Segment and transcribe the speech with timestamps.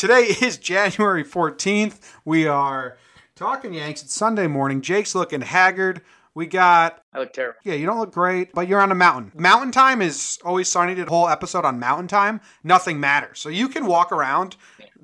[0.00, 2.00] Today is January 14th.
[2.24, 2.96] We are
[3.36, 4.02] talking Yanks.
[4.02, 4.80] It's Sunday morning.
[4.80, 6.00] Jake's looking haggard.
[6.32, 7.58] We got I look terrible.
[7.64, 9.30] yeah, you don't look great, but you're on a mountain.
[9.34, 10.94] Mountain time is always sunny.
[10.94, 12.40] Did a whole episode on mountain time.
[12.64, 13.40] Nothing matters.
[13.40, 14.56] So you can walk around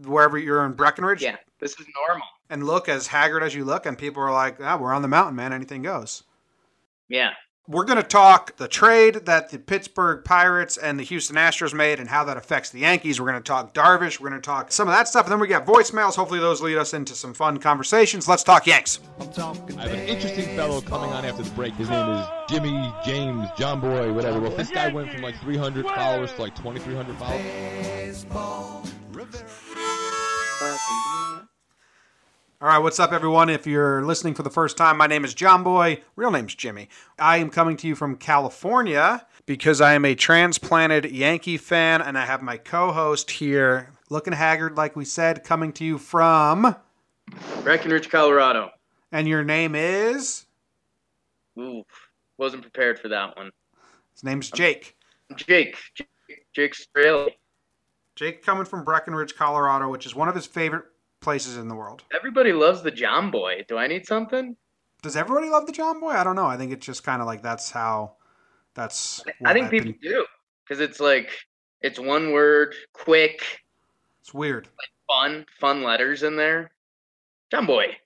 [0.06, 2.26] wherever you're in Breckenridge Yeah, this is normal.
[2.48, 5.08] and look as haggard as you look, and people are like, ah, we're on the
[5.08, 5.52] mountain, man.
[5.52, 6.22] Anything goes.
[7.10, 7.32] Yeah.
[7.68, 11.98] We're going to talk the trade that the Pittsburgh Pirates and the Houston Astros made
[11.98, 13.20] and how that affects the Yankees.
[13.20, 14.20] We're going to talk Darvish.
[14.20, 15.26] We're going to talk some of that stuff.
[15.26, 16.14] And then we got voicemails.
[16.14, 18.28] Hopefully, those lead us into some fun conversations.
[18.28, 19.00] Let's talk Yanks.
[19.18, 21.74] I have an interesting fellow coming on after the break.
[21.74, 24.38] His name is Jimmy James, John Boy, whatever.
[24.38, 28.26] Well, this guy went from like 300 followers to like 2,300 followers.
[32.58, 33.50] All right, what's up, everyone?
[33.50, 36.00] If you're listening for the first time, my name is John Boy.
[36.16, 36.88] Real name's Jimmy.
[37.18, 42.16] I am coming to you from California because I am a transplanted Yankee fan, and
[42.16, 46.74] I have my co host here, looking haggard, like we said, coming to you from.
[47.62, 48.70] Breckenridge, Colorado.
[49.12, 50.46] And your name is?
[51.58, 51.82] Ooh,
[52.38, 53.50] wasn't prepared for that one.
[54.14, 54.96] His name's Jake.
[55.36, 55.76] Jake.
[55.94, 57.36] Jake, Jake Straley.
[58.14, 60.86] Jake coming from Breckenridge, Colorado, which is one of his favorite
[61.26, 62.04] places in the world.
[62.14, 63.64] Everybody loves the John Boy.
[63.66, 64.54] Do I need something?
[65.02, 66.10] Does everybody love the John Boy?
[66.10, 66.46] I don't know.
[66.46, 68.12] I think it's just kind of like that's how.
[68.74, 69.24] That's.
[69.44, 70.24] I think I've people been- do
[70.62, 71.32] because it's like
[71.80, 73.42] it's one word, quick,
[74.20, 74.66] It's weird.
[74.66, 76.70] Like fun, fun letters in there.
[77.50, 77.96] John Boy.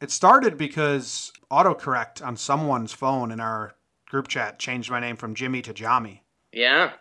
[0.00, 3.74] It started because autocorrect on someone's phone in our
[4.08, 6.22] group chat changed my name from Jimmy to Jami.
[6.52, 6.92] Yeah.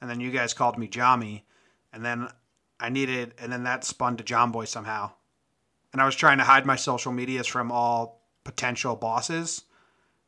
[0.00, 1.44] And then you guys called me Jami.
[1.92, 2.28] And then
[2.78, 5.12] I needed, and then that spun to John Boy somehow.
[5.92, 9.64] And I was trying to hide my social medias from all potential bosses.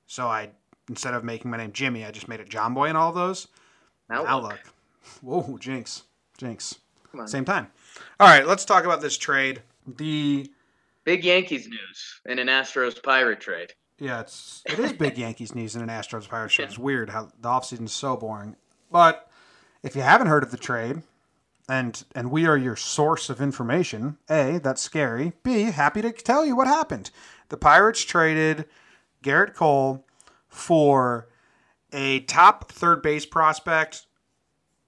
[0.06, 0.50] So I,
[0.88, 3.14] instead of making my name Jimmy, I just made it John Boy in all of
[3.14, 3.48] those.
[4.08, 4.58] Now, look.
[5.20, 6.04] Whoa, jinx.
[6.38, 6.76] Jinx.
[7.26, 7.68] Same time.
[8.20, 9.62] All right, let's talk about this trade.
[9.86, 10.50] The
[11.04, 13.72] Big Yankees news in an Astros Pirate trade.
[13.98, 16.68] Yeah, it's it is big Yankees news in an Astros pirate trade.
[16.68, 18.56] It's weird how the offseason is so boring.
[18.90, 19.28] But
[19.82, 21.02] if you haven't heard of the trade,
[21.68, 25.32] and and we are your source of information, A, that's scary.
[25.42, 27.10] B, happy to tell you what happened.
[27.50, 28.66] The Pirates traded
[29.22, 30.06] Gerrit Cole
[30.48, 31.28] for
[31.92, 34.06] a top third base prospect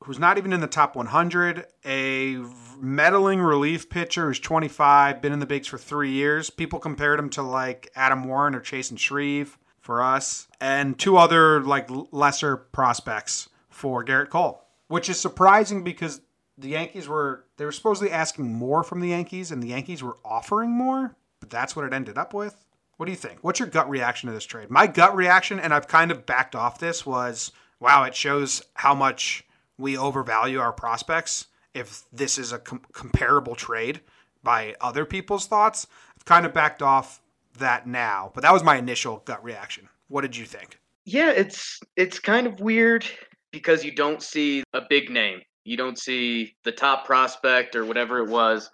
[0.05, 2.39] who's not even in the top 100, a
[2.79, 6.49] meddling relief pitcher who's 25, been in the bigs for three years.
[6.49, 11.63] People compared him to like Adam Warren or Chasen Shreve for us, and two other
[11.63, 16.21] like lesser prospects for Gerrit Cole, which is surprising because
[16.61, 20.19] the Yankees were they were supposedly asking more from the Yankees, and the Yankees were
[20.25, 22.67] offering more, but that's what it ended up with.
[22.97, 23.39] What do you think?
[23.43, 24.71] What's your gut reaction to this trade?
[24.71, 28.95] My gut reaction, and I've kind of backed off this, was wow, it shows how
[28.95, 29.45] much
[29.79, 34.01] we overvalue our prospects if this is a com- comparable trade
[34.43, 35.87] by other people's thoughts.
[36.17, 37.23] I've kind of backed off
[37.59, 39.89] that now, but that was my initial gut reaction.
[40.09, 40.79] What did you think?
[41.07, 43.07] Yeah, it's it's kind of weird
[43.51, 45.41] because you don't see a big name.
[45.65, 48.71] You don't see the top prospect or whatever it was.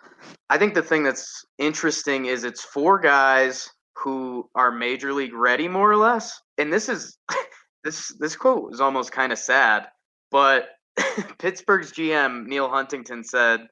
[0.49, 5.69] I think the thing that's interesting is it's four guys who are major league ready
[5.69, 6.41] more or less.
[6.59, 7.19] And this is
[7.85, 9.89] this this quote is almost kind of sad,
[10.31, 10.69] but
[11.39, 13.67] Pittsburgh's GM Neil Huntington said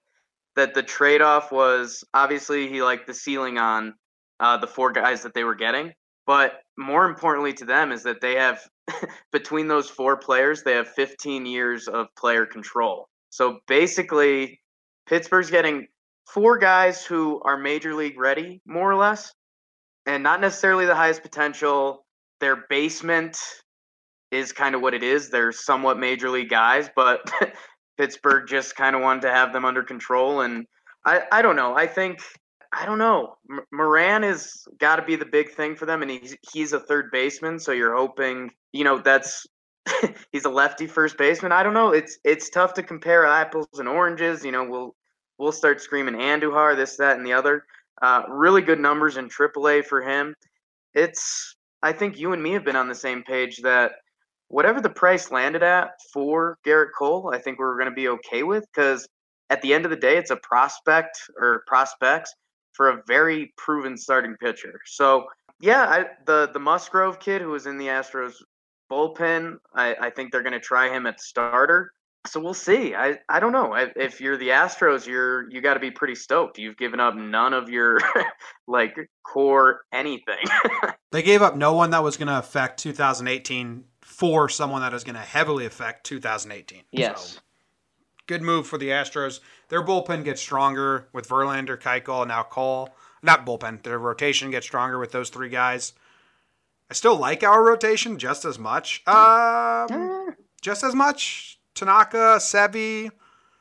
[0.57, 3.95] that the trade-off was obviously he liked the ceiling on
[4.41, 5.93] uh, the four guys that they were getting,
[6.27, 8.61] but more importantly to them is that they have
[9.33, 13.09] between those four players they have 15 years of player control.
[13.31, 14.61] So basically,
[15.09, 15.89] Pittsburgh's getting
[16.27, 19.33] four guys who are major league ready, more or less,
[20.07, 22.05] and not necessarily the highest potential.
[22.41, 23.39] Their basement
[24.31, 25.31] is kind of what it is.
[25.31, 27.31] They're somewhat major league guys, but
[27.99, 30.41] Pittsburgh just kind of wanted to have them under control.
[30.43, 30.67] And
[31.05, 31.75] I, I don't know.
[31.75, 32.21] I think
[32.75, 33.37] I don't know.
[33.51, 36.81] M- Moran has got to be the big thing for them, and he's he's a
[36.81, 39.47] third baseman, so you're hoping you know that's
[40.33, 41.53] he's a lefty first baseman.
[41.53, 41.91] I don't know.
[41.91, 44.45] It's it's tough to compare apples and oranges.
[44.45, 44.95] You know, we'll
[45.39, 47.65] we'll start screaming Andujar, this, that, and the other.
[48.03, 50.35] Uh, really good numbers in AAA for him.
[50.95, 53.93] It's I think you and me have been on the same page that
[54.49, 58.43] whatever the price landed at for Gerrit Cole, I think we're going to be okay
[58.43, 59.07] with because
[59.51, 62.35] at the end of the day, it's a prospect or prospects
[62.75, 64.81] for a very proven starting pitcher.
[64.85, 65.27] So
[65.61, 68.35] yeah, I, the the Musgrove kid who was in the Astros
[68.91, 71.93] bullpen, I, I think they're going to try him at starter.
[72.27, 72.95] So we'll see.
[72.95, 73.75] I, I don't know.
[73.75, 76.59] I, if you're the Astros, you're you got to be pretty stoked.
[76.59, 78.01] You've given up none of your
[78.67, 80.45] like core anything.
[81.15, 85.05] They gave up no one that was going to affect 2018 for someone that is
[85.05, 86.83] going to heavily affect 2018.
[87.15, 87.39] So,
[88.27, 89.39] good move for the Astros.
[89.75, 92.91] Their bullpen gets stronger with Verlander, Keuchel, and now Cole.
[93.25, 93.83] Not bullpen.
[93.83, 95.95] Their rotation gets stronger with those three guys.
[96.89, 99.03] I still like our rotation just as much.
[99.09, 100.31] Um, Eh,
[100.63, 101.59] just as much.
[101.75, 103.11] Tanaka, Sevy,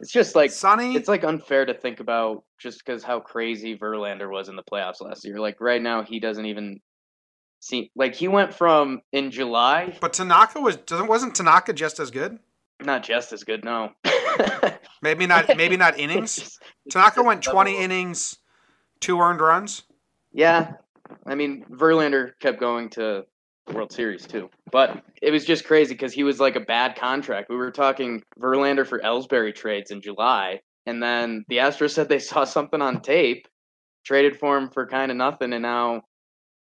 [0.01, 0.95] It's just like Sonny.
[0.95, 5.01] it's like unfair to think about just because how crazy Verlander was in the playoffs
[5.01, 5.39] last year.
[5.39, 6.79] Like right now, he doesn't even
[7.59, 12.11] see like he went from in July, but Tanaka was doesn't wasn't Tanaka just as
[12.11, 12.37] good?
[12.81, 13.63] not just as good.
[13.63, 13.89] No,
[15.01, 15.55] Maybe not.
[15.57, 16.37] Maybe not innings.
[16.37, 17.81] It's just- it's Tanaka went 20 up.
[17.81, 18.37] innings,
[18.99, 19.83] two earned runs.
[20.33, 20.73] Yeah,
[21.25, 23.25] I mean Verlander kept going to
[23.71, 27.49] World Series too, but it was just crazy because he was like a bad contract.
[27.49, 32.19] We were talking Verlander for Ellsbury trades in July, and then the Astros said they
[32.19, 33.47] saw something on tape,
[34.03, 36.01] traded for him for kind of nothing, and now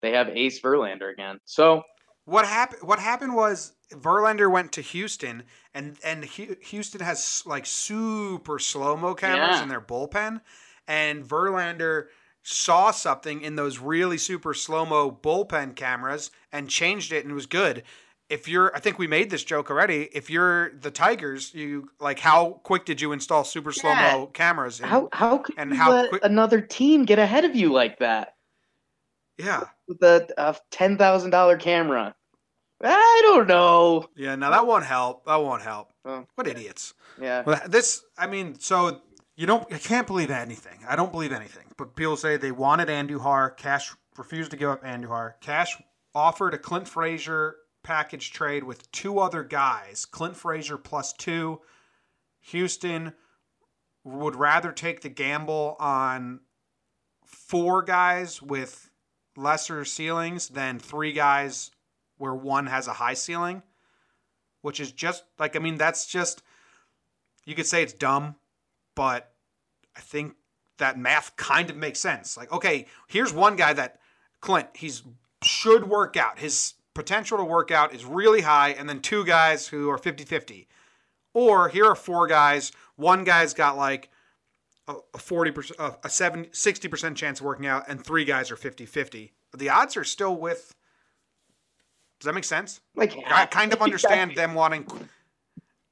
[0.01, 1.39] they have Ace Verlander again.
[1.45, 1.83] So
[2.29, 2.83] What happened?
[2.83, 5.43] What happened was Verlander went to Houston,
[5.73, 9.63] and and Houston has like super slow mo cameras Yeah.
[9.63, 10.41] in their bullpen,
[10.87, 12.07] and Verlander
[12.43, 17.35] saw something in those really super slow mo bullpen cameras and changed it and it
[17.35, 17.83] was good.
[18.29, 20.03] If you're, I think we made this joke already.
[20.13, 24.79] If you're the Tigers, you like how quick did you install super slow mo cameras?
[24.79, 27.71] in- how how could and you how let quick- another team get ahead of you
[27.73, 28.35] like that
[29.39, 32.13] yeah, with a, a ten thousand dollar camera?
[32.81, 34.07] I don't know.
[34.15, 34.35] yeah.
[34.35, 35.25] Now that won't help.
[35.25, 35.91] That won't help.
[36.05, 36.93] Oh, What idiots.
[37.21, 37.43] Yeah.
[37.45, 39.01] Well, this, I mean, so
[39.35, 40.79] you don't, I can't believe anything.
[40.87, 41.65] I don't believe anything.
[41.77, 43.57] But people say they wanted Andujar.
[43.57, 45.33] Cash refused to give up Andujar.
[45.41, 45.81] Cash
[46.15, 50.05] offered a Clint Frazier package trade with two other guys.
[50.05, 51.59] Clint Frazier plus two.
[52.41, 53.13] Houston
[54.05, 56.39] would rather take the gamble on
[57.25, 58.89] four guys with
[59.35, 61.71] lesser ceilings than three guys
[62.19, 63.63] where one has a high ceiling,
[64.61, 66.43] which is just like, I mean, that's just
[67.45, 68.35] you could say it's dumb,
[68.95, 69.33] but
[69.97, 70.35] I think
[70.77, 72.37] that math kind of makes sense.
[72.37, 73.99] Like, okay, here's one guy that
[74.41, 75.03] Clint, he's
[75.41, 76.39] should work out.
[76.39, 80.67] His potential to work out is really high, and then two guys who are 50-50.
[81.33, 82.71] Or here are four guys.
[82.95, 84.09] One guy's got like
[84.87, 88.57] a a 40%, a a 70, 60% chance of working out, and three guys are
[88.57, 89.31] 50-50.
[89.55, 90.73] The odds are still with.
[92.19, 92.81] Does that make sense?
[92.95, 94.85] Like I kind of understand them wanting.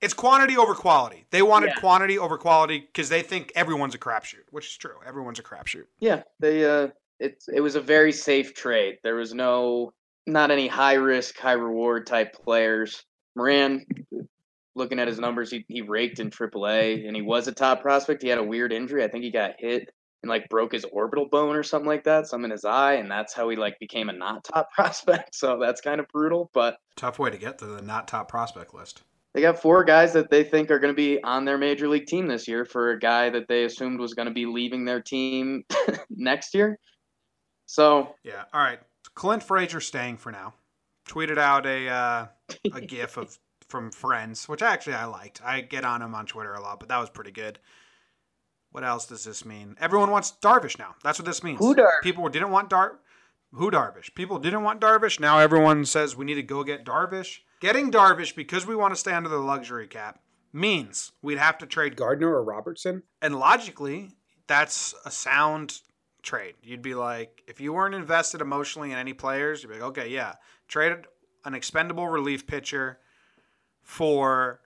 [0.01, 1.25] It's quantity over quality.
[1.31, 1.79] They wanted Yeah.
[1.79, 4.95] quantity over quality because they think everyone's a crapshoot, which is true.
[5.05, 5.85] Everyone's a crapshoot.
[5.99, 6.89] Yeah, they uh
[7.19, 8.99] it it was a very safe trade.
[9.03, 9.93] There was no
[10.27, 13.03] not any high risk, high reward type players.
[13.35, 13.85] Moran
[14.75, 18.21] looking at his numbers, he, he raked in AAA and he was a top prospect.
[18.21, 19.03] He had a weird injury.
[19.03, 19.89] I think he got hit
[20.23, 23.09] and like broke his orbital bone or something like that, some in his eye, and
[23.09, 25.35] that's how he like became a not top prospect.
[25.35, 28.73] So that's kind of brutal, but Tough way to get to the not top prospect
[28.73, 29.03] list.
[29.33, 32.07] they got four guys that they think are going to be on their major league
[32.07, 35.01] team this year for a guy that they assumed was going to be leaving their
[35.01, 35.63] team
[36.09, 36.79] next year.
[37.67, 38.43] So Yeah.
[38.53, 38.79] All right.
[39.13, 40.53] Clint Frazier staying for now.
[41.07, 42.27] Tweeted out a uh,
[42.73, 43.37] a gif of
[43.69, 45.41] from Friends, which actually I liked.
[45.43, 47.59] I get on him on Twitter a lot, but that was pretty good.
[48.77, 49.75] What else does this mean?
[49.81, 50.93] Everyone wants Darvish now.
[51.03, 51.57] That's what this means.
[51.57, 52.03] Who Darvish?
[52.03, 52.99] People didn't want Dar.
[53.53, 54.13] Who Darvish?
[54.13, 55.19] People didn't want Darvish.
[55.19, 57.39] Now everyone says we need to go get Darvish.
[57.59, 60.19] Getting Darvish because we want to stay under the luxury cap
[60.53, 63.01] means we'd have to trade Gardner or Robertson.
[63.19, 64.11] And logically,
[64.45, 65.79] that's a sound
[66.21, 66.53] trade.
[66.61, 70.09] You'd be like, if you weren't invested emotionally in any players, you'd be like, okay,
[70.09, 70.35] yeah,
[70.67, 70.93] trade
[71.45, 72.99] an expendable relief pitcher
[73.81, 74.59] for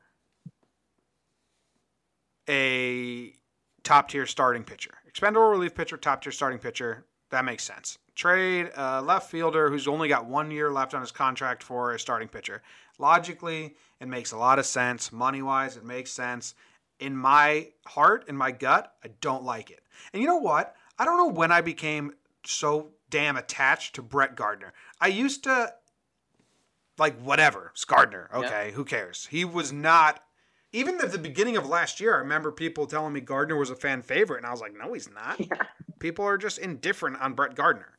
[2.50, 3.36] a
[3.84, 4.92] top tier starting pitcher.
[5.08, 7.06] Expendable relief pitcher, top tier starting pitcher.
[7.30, 7.98] That makes sense.
[8.16, 12.00] Trade a left fielder who's only got one year left on his contract for a
[12.00, 12.62] starting pitcher.
[13.00, 15.12] Logically, it makes a lot of sense.
[15.12, 16.54] Money wise, it makes sense.
[17.00, 19.82] In my heart, in my gut, I don't like it.
[20.14, 20.76] And you know what?
[21.00, 22.14] I don't know when I became
[22.46, 24.74] so damn attached to Brett Gardner.
[25.00, 25.74] I used to
[26.98, 27.72] like whatever.
[27.74, 28.30] It's Gardner.
[28.34, 29.28] Okay, who cares?
[29.32, 30.24] He was not
[30.74, 33.76] even at the beginning of last year, I remember people telling me Gardner was a
[33.76, 35.40] fan favorite, and I was like, no, he's not.
[36.00, 37.98] People are just indifferent on Brett Gardner.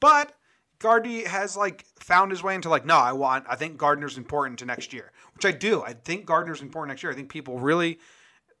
[0.00, 0.34] But
[0.80, 4.58] Gardy has like found his way into like, no, I want I think Gardner's important
[4.58, 5.12] to next year.
[5.34, 5.82] Which I do.
[5.82, 7.12] I think Gardner's important next year.
[7.12, 7.98] I think people really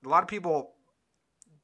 [0.04, 0.74] a lot of people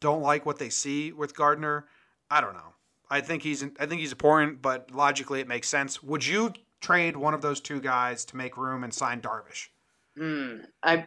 [0.00, 1.86] don't like what they see with Gardner.
[2.30, 2.74] I don't know.
[3.08, 6.02] I think he's I think he's important, but logically it makes sense.
[6.02, 9.68] Would you trade one of those two guys to make room and sign Darvish?
[10.16, 10.62] Hmm.
[10.82, 11.06] I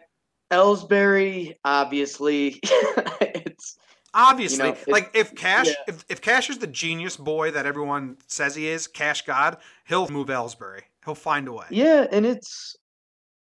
[0.52, 3.78] Ellsbury, obviously, it's
[4.14, 5.74] Obviously, You know, like if Cash, yeah.
[5.88, 10.08] if, if Cash is the genius boy that everyone says he is, Cash God, he'll
[10.10, 10.82] move Ellsbury.
[11.06, 11.66] He'll find a way.
[11.70, 12.76] yeah, and it's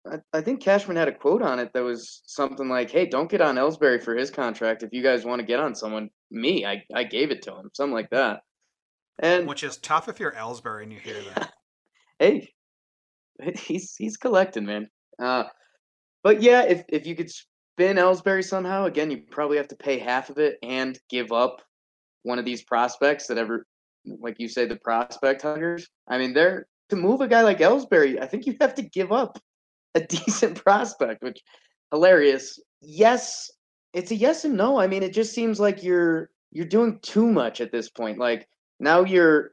[0.10, 3.30] I, I think Cashman had a quote on it that was something like, "Hey, don't
[3.30, 4.84] get on Ellsbury for his contract.
[4.84, 7.70] If you guys want to get on someone, me, I, I gave it to him,
[7.74, 8.42] something like that."
[9.20, 11.54] And which is tough if you're Ellsbury and you hear that.
[12.20, 12.50] hey,
[13.56, 14.90] he's he's collecting, man.
[15.22, 15.46] Uh,
[16.24, 19.98] but yeah, if if you could spin Ellsbury somehow, again, you probably have to pay
[19.98, 21.62] half of it and give up
[22.24, 23.66] one of these prospects that ever,
[24.06, 25.88] like you say, the prospect huggers.
[26.08, 28.22] I mean, they're to move a guy like Ellsbury.
[28.22, 29.40] I think you have to give up
[29.96, 31.42] a decent prospect, which
[31.92, 32.60] hilarious.
[32.82, 33.50] Yes,
[33.94, 34.80] it's a yes and no.
[34.80, 38.18] I mean, it just seems like you're you're doing too much at this point.
[38.18, 38.48] Like
[38.80, 39.52] now you're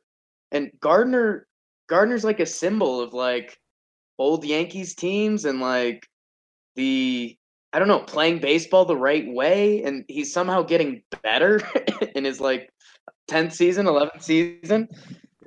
[0.52, 1.46] and Gardner
[1.88, 3.58] Gardner's like a symbol of like
[4.18, 6.08] old Yankees teams and like
[6.76, 7.36] the
[7.72, 11.60] I don't know, playing baseball the right way and he's somehow getting better
[12.14, 12.70] in his like
[13.28, 14.88] 10th season, 11th season.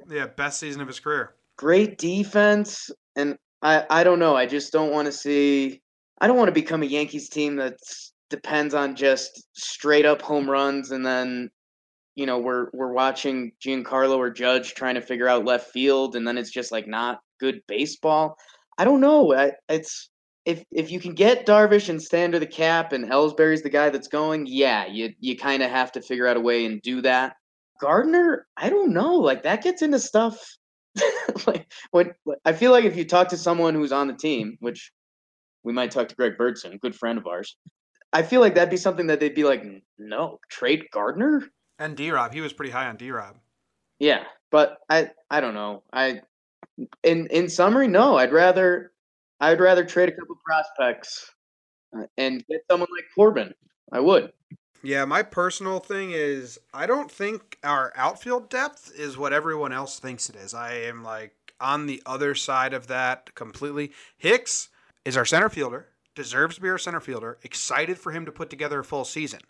[0.08, 1.36] Yeah, best season of his career.
[1.58, 5.82] Great defense and I I don't know, I just don't want to see
[6.22, 7.78] I don't want to become a Yankees team that
[8.30, 11.50] depends on just straight up home runs and then
[12.20, 16.28] you know we're we're watching Giancarlo or Judge trying to figure out left field, and
[16.28, 18.36] then it's just like not good baseball.
[18.78, 19.34] I don't know.
[19.34, 20.10] I, it's
[20.46, 23.90] if if you can get Darvish and stay under the cap, and Ellsbury's the guy
[23.90, 27.02] that's going, yeah, you you kind of have to figure out a way and do
[27.02, 27.36] that.
[27.80, 29.16] Gardner, I don't know.
[29.16, 30.40] Like that gets into stuff.
[31.48, 32.14] like when
[32.46, 34.92] I feel like if you talk to someone who's on the team, which
[35.64, 37.58] we might talk to Greg Birdson, good friend of ours.
[38.12, 39.64] I feel like that'd be something that they'd be like,
[40.00, 41.44] no, trade Gardner.
[41.78, 43.36] And D Rob, he was pretty high on D Rob.
[44.00, 45.84] Yeah, but I I don't know.
[45.94, 46.22] I
[47.04, 48.18] in in summary, no.
[48.18, 48.92] I'd rather
[49.40, 51.32] I'd rather trade a couple prospects
[51.98, 53.54] uh, and get someone like Corbin.
[53.92, 54.32] I would.
[54.84, 60.00] Yeah, my personal thing is I don't think our outfield depth is what everyone else
[60.00, 60.54] thinks it is.
[60.54, 63.92] I am like on the other side of that completely.
[64.18, 64.70] Hicks
[65.04, 68.50] is our center fielder, deserves to be our center fielder, excited for him to put
[68.50, 69.42] together a full season.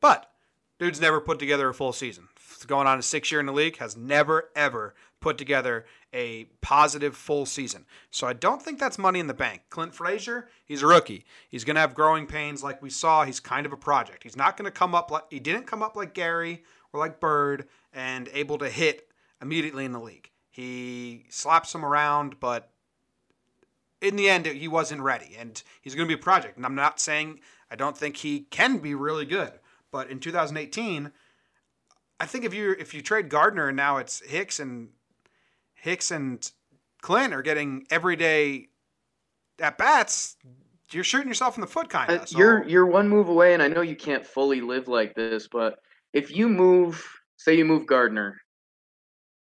[0.00, 0.30] But
[0.78, 2.28] Dude's never put together a full season.
[2.66, 7.16] going on a six year in the league, has never, ever put together a positive
[7.16, 7.84] full season.
[8.10, 9.62] So I don't think that's money in the bank.
[9.70, 11.24] Clint Frazier, he's a rookie.
[11.48, 13.24] He's going to have growing pains like we saw.
[13.24, 14.22] He's kind of a project.
[14.22, 17.20] He's not going to come up like he didn't come up like Gary or like
[17.20, 19.08] Bird and able to hit
[19.42, 20.30] immediately in the league.
[20.50, 22.70] He slaps him around, but
[24.00, 25.36] in the end, he wasn't ready.
[25.38, 26.56] And he's going to be a project.
[26.56, 29.52] And I'm not saying I don't think he can be really good.
[29.90, 31.12] But in 2018,
[32.20, 34.88] I think if you if you trade Gardner and now it's Hicks and
[35.80, 36.50] Hicks and
[37.02, 38.68] Clint are getting everyday
[39.60, 40.36] at bats,
[40.90, 42.20] you're shooting yourself in the foot, kind of.
[42.22, 42.38] Uh, so.
[42.38, 45.78] You're you're one move away, and I know you can't fully live like this, but
[46.12, 47.04] if you move,
[47.36, 48.40] say you move Gardner,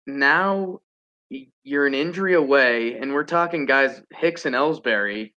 [0.07, 0.79] now
[1.63, 5.33] you're an injury away, and we're talking guys Hicks and Ellsbury,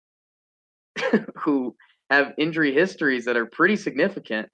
[1.36, 1.74] who
[2.10, 4.48] have injury histories that are pretty significant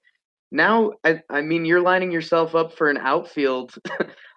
[0.53, 3.75] now I, I mean you're lining yourself up for an outfield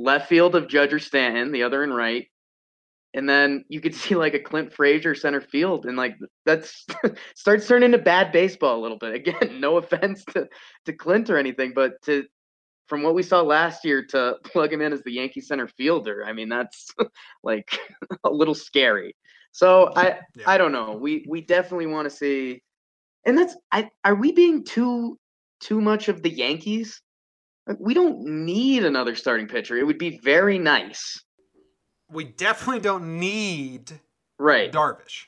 [0.00, 2.26] left field of Judge or Stanton, the other and right.
[3.12, 6.16] And then you could see like a Clint Frazier center field, and like
[6.46, 6.86] that's
[7.34, 9.14] starts turning into bad baseball a little bit.
[9.26, 10.48] Again, no offense to,
[10.86, 12.24] to Clint or anything, but to
[12.86, 16.24] from what we saw last year to plug him in as the Yankee center fielder,
[16.26, 16.90] I mean that's
[17.42, 17.78] like
[18.24, 19.14] a little scary.
[19.52, 20.44] So I yeah.
[20.46, 20.96] I don't know.
[21.00, 22.62] We we definitely want to see,
[23.26, 25.18] and that's I are we being too
[25.60, 27.00] too much of the Yankees.
[27.78, 29.76] We don't need another starting pitcher.
[29.76, 31.22] It would be very nice.
[32.10, 34.00] We definitely don't need
[34.38, 35.26] right Darvish.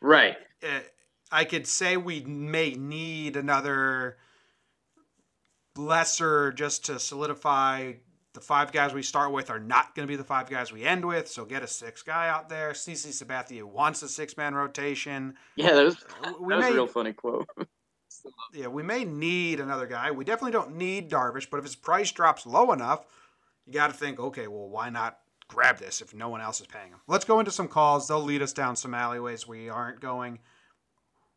[0.00, 0.36] Right.
[0.62, 0.80] Uh,
[1.30, 4.18] I could say we may need another
[5.76, 7.94] lesser just to solidify
[8.34, 10.84] the five guys we start with are not going to be the five guys we
[10.84, 11.28] end with.
[11.28, 12.72] So get a six guy out there.
[12.72, 15.34] CC Sabathia wants a six man rotation.
[15.56, 17.48] Yeah, that was, that was may, a real funny quote.
[18.52, 20.10] yeah, we may need another guy.
[20.10, 23.04] We definitely don't need Darvish, but if his price drops low enough,
[23.66, 26.66] you got to think, okay, well, why not grab this if no one else is
[26.66, 27.00] paying him?
[27.06, 28.08] Let's go into some calls.
[28.08, 30.38] They'll lead us down some alleyways we aren't going.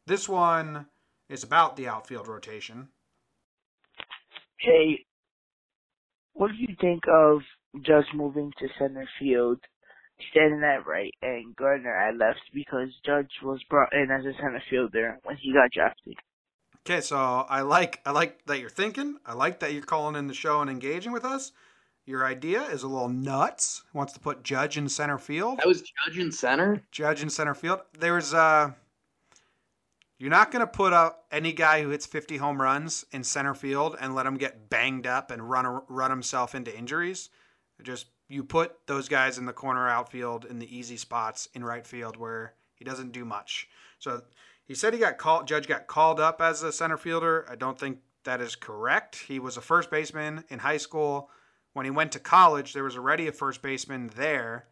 [0.07, 0.87] This one
[1.29, 2.89] is about the outfield rotation.
[4.59, 5.05] Hey,
[6.33, 7.41] what do you think of
[7.85, 9.59] Judge moving to center field,
[10.29, 14.61] standing at right, and Gardner at left because Judge was brought in as a center
[14.69, 16.15] fielder when he got drafted?
[16.85, 19.17] Okay, so I like I like that you're thinking.
[19.25, 21.51] I like that you're calling in the show and engaging with us.
[22.05, 23.83] Your idea is a little nuts.
[23.93, 25.59] Wants to put Judge in center field.
[25.59, 26.81] That was Judge in center.
[26.91, 27.81] Judge in center field.
[27.99, 28.71] There's uh
[30.17, 33.55] you're not going to put up any guy who hits 50 home runs in center
[33.55, 37.29] field and let him get banged up and run run himself into injuries.
[37.81, 41.85] Just you put those guys in the corner outfield in the easy spots in right
[41.85, 43.67] field where He doesn't do much.
[43.99, 44.21] So
[44.71, 45.49] he said he got called.
[45.49, 47.45] Judge got called up as a center fielder.
[47.49, 49.17] I don't think that is correct.
[49.17, 51.29] He was a first baseman in high school.
[51.73, 54.67] When he went to college, there was already a first baseman there,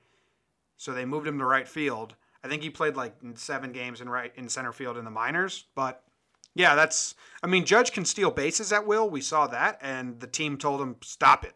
[0.77, 2.15] so they moved him to right field.
[2.41, 5.65] I think he played like seven games in right in center field in the minors,
[5.75, 6.01] but
[6.56, 7.15] yeah, that's.
[7.44, 9.10] I mean, Judge can steal bases at will.
[9.10, 11.56] We saw that, and the team told him stop it.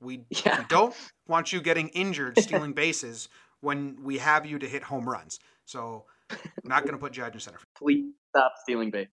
[0.00, 0.60] We, yeah.
[0.60, 0.94] we don't
[1.28, 3.28] want you getting injured stealing bases
[3.60, 5.40] when we have you to hit home runs.
[5.66, 6.06] So,
[6.64, 7.68] not going to put Judge in center field.
[7.76, 9.08] Please stop stealing base.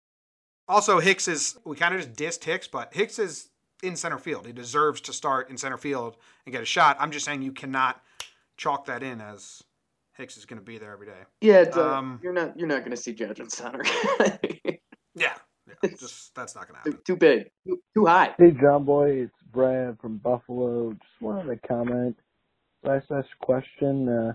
[0.67, 1.57] Also, Hicks is.
[1.65, 3.49] We kind of just dissed Hicks, but Hicks is
[3.81, 4.45] in center field.
[4.45, 6.97] He deserves to start in center field and get a shot.
[6.99, 8.01] I'm just saying you cannot
[8.57, 9.63] chalk that in as
[10.17, 11.21] Hicks is going to be there every day.
[11.41, 13.81] Yeah, um, you're not you're not going to see Judge in center.
[15.15, 15.33] yeah,
[15.83, 16.91] yeah just that's not going to happen.
[16.93, 18.35] Too, too big, too, too, high.
[18.37, 20.91] Hey, John Boy, it's Brad from Buffalo.
[20.91, 22.17] Just wanted to comment.
[22.83, 24.09] Last last question.
[24.09, 24.33] Uh,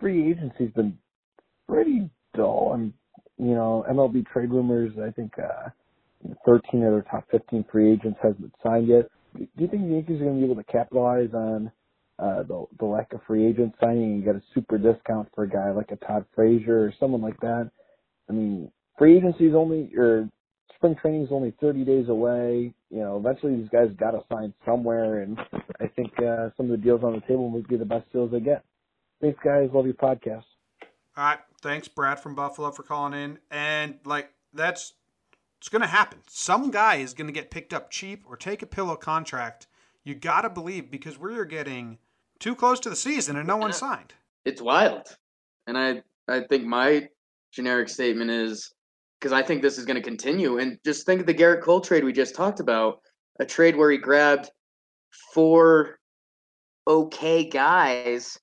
[0.00, 0.98] free agency's been
[1.72, 2.72] pretty dull.
[2.74, 2.92] I'm,
[3.38, 4.92] you know, MLB trade rumors.
[5.02, 5.70] I think uh,
[6.46, 9.08] 13 of their top 15 free agents hasn't signed yet.
[9.34, 11.72] Do you think the Yankees are going to be able to capitalize on
[12.18, 15.48] uh, the the lack of free agent signing and get a super discount for a
[15.48, 17.70] guy like a Todd Frazier or someone like that.
[18.28, 20.28] I mean, free agency is only or
[20.76, 22.74] spring training is only 30 days away.
[22.90, 25.38] You know, eventually these guys got to sign somewhere, and
[25.80, 28.30] I think uh, some of the deals on the table would be the best deals
[28.30, 28.62] they get.
[29.22, 29.70] Thanks, guys.
[29.72, 30.44] Love your podcast.
[31.16, 33.38] All right, thanks, Brad from Buffalo, for calling in.
[33.50, 34.94] And like that's
[35.58, 36.18] it's going to happen.
[36.28, 39.68] Some guy is going to get picked up cheap or take a pillow contract.
[40.04, 41.98] You got to believe because we're getting
[42.40, 44.14] too close to the season and no one signed.
[44.44, 45.06] It's wild.
[45.66, 47.08] And I I think my
[47.52, 48.72] generic statement is
[49.20, 50.58] because I think this is going to continue.
[50.58, 53.00] And just think of the Gerrit Cole trade we just talked about,
[53.38, 54.50] a trade where he grabbed
[55.32, 56.00] four
[56.88, 58.36] okay guys,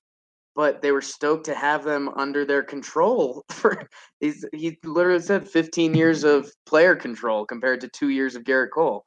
[0.56, 3.44] but they were stoked to have them under their control.
[3.50, 3.88] For
[4.20, 8.70] he's he literally said 15 years of player control compared to two years of Gerrit
[8.74, 9.04] Cole.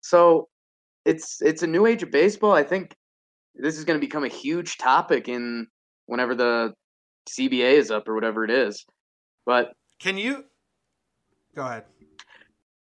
[0.00, 0.48] So
[1.04, 2.52] it's it's a new age of baseball.
[2.52, 2.94] I think
[3.54, 5.66] this is going to become a huge topic in
[6.06, 6.74] whenever the
[7.28, 8.84] CBA is up or whatever it is.
[9.44, 10.44] But can you
[11.54, 11.84] go ahead?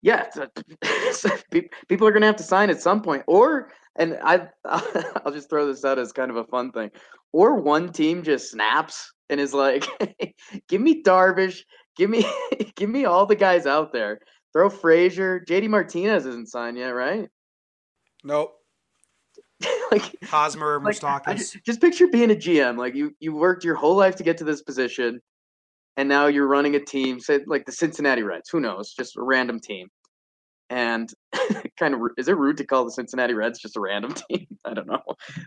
[0.03, 0.29] Yeah,
[1.89, 5.51] people are going to have to sign at some point, or and I I'll just
[5.51, 6.91] throw this out as kind of a fun thing,
[7.33, 9.87] or one team just snaps and is like,
[10.69, 11.61] "Give me Darvish,
[11.97, 12.25] give me
[12.77, 14.21] give me all the guys out there."
[14.53, 17.29] Throw Frazier, JD Martinez isn't signed yet, right?
[18.23, 18.55] Nope.
[19.91, 21.01] like Hosmer, like,
[21.37, 22.77] just, just picture being a GM.
[22.77, 25.21] Like you, you worked your whole life to get to this position,
[25.97, 27.21] and now you're running a team.
[27.21, 28.51] Say like the Cincinnati Reds.
[28.51, 28.93] Who knows?
[28.93, 29.89] Just a random team.
[30.73, 31.13] And
[31.79, 34.47] kind of is it rude to call the Cincinnati Reds just a random team?
[34.65, 35.03] I don't know,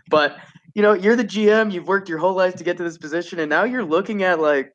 [0.08, 0.38] but
[0.74, 1.72] you know you're the GM.
[1.72, 4.40] You've worked your whole life to get to this position, and now you're looking at
[4.40, 4.72] like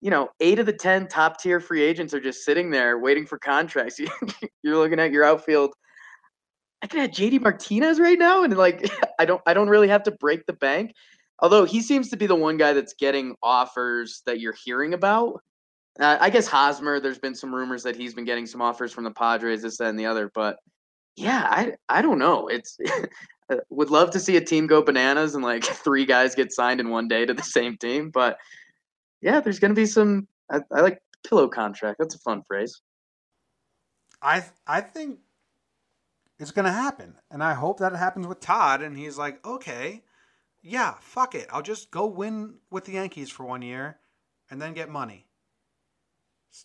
[0.00, 3.24] you know, eight of the 10 top tier free agents are just sitting there waiting
[3.24, 4.00] for contracts.
[4.64, 5.76] You're looking at your outfield
[6.82, 10.02] I can have JD Martinez right now, and like I don't I don't really have
[10.04, 10.92] to break the bank.
[11.38, 15.40] Although he seems to be the one guy that's getting offers that you're hearing about.
[16.00, 19.04] Uh, I guess Hosmer, there's been some rumors that he's been getting some offers from
[19.04, 20.30] the Padres, this, that, and the other.
[20.34, 20.58] But
[21.16, 22.48] yeah, I I don't know.
[22.48, 22.78] It's
[23.70, 26.88] would love to see a team go bananas and like three guys get signed in
[26.88, 28.10] one day to the same team.
[28.10, 28.38] But
[29.20, 30.26] yeah, there's gonna be some.
[30.50, 31.98] I, I like pillow contract.
[31.98, 32.80] That's a fun phrase.
[34.22, 35.18] I I think
[36.42, 37.14] it's to happen.
[37.30, 38.82] And I hope that it happens with Todd.
[38.82, 40.02] And he's like, okay,
[40.60, 41.46] yeah, fuck it.
[41.52, 43.98] I'll just go win with the Yankees for one year
[44.50, 45.26] and then get money.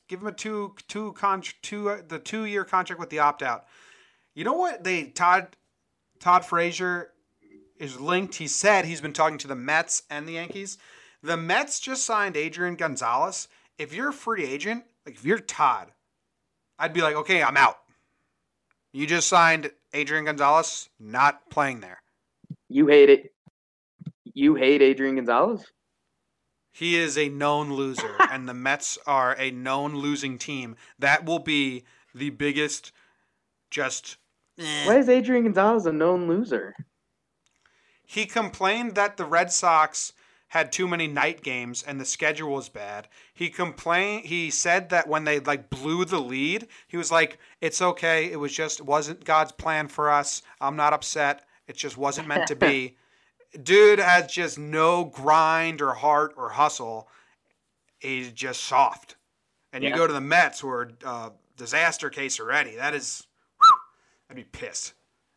[0.08, 3.44] Give him a two, two, con- two, uh, the two year contract with the opt
[3.44, 3.66] out.
[4.36, 4.84] You know what?
[4.84, 5.56] They, Todd,
[6.20, 7.12] Todd Frazier
[7.80, 8.36] is linked.
[8.36, 10.78] He said he's been talking to the Mets and the Yankees.
[11.24, 13.48] The Mets just signed Adrian Gonzalez.
[13.78, 15.92] If you're a free agent, like if you're Todd,
[16.80, 17.78] I'd be like, okay, I'm out.
[18.94, 22.02] You just signed Adrian Gonzalez, not playing there.
[22.70, 23.34] You hate it.
[24.34, 25.66] You hate Adrian Gonzalez?
[26.78, 30.76] He is a known loser, and the Mets are a known losing team.
[31.00, 32.92] That will be the biggest
[33.72, 34.18] just.
[34.60, 34.86] Eh.
[34.86, 36.76] Why is Adrian Gonzalez a known loser?
[38.06, 40.14] He complained that the Red Sox
[40.50, 43.08] had too many night games and the schedule was bad.
[43.34, 47.82] He complained he said that when they like blew the lead, he was like, It's
[47.82, 50.44] okay, it was just wasn't God's plan for us.
[50.62, 51.44] I'm not upset.
[51.68, 52.98] It just wasn't meant to be.
[53.62, 57.10] Dude has just no grind or heart or hustle.
[58.00, 59.16] He's just soft.
[59.74, 59.90] And yeah.
[59.90, 62.76] you go to the Mets where uh, disaster case already.
[62.76, 63.26] That is
[63.60, 63.78] whew,
[64.30, 64.94] I'd be pissed.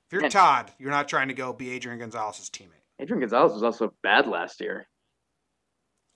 [0.07, 2.83] If you're Todd, you're not trying to go be Adrian Gonzalez's teammate.
[2.99, 4.87] Adrian Gonzalez was also bad last year.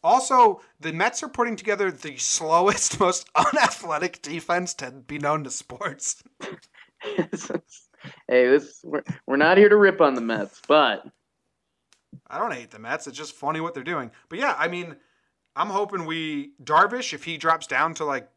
[0.03, 5.51] Also, the Mets are putting together the slowest, most unathletic defense to be known to
[5.51, 6.23] sports.
[7.01, 7.27] hey,
[8.29, 11.07] this we're, we're not here to rip on the Mets, but
[12.29, 13.07] I don't hate the Mets.
[13.07, 14.11] It's just funny what they're doing.
[14.29, 14.97] But yeah, I mean,
[15.57, 18.29] I'm hoping we Darvish if he drops down to like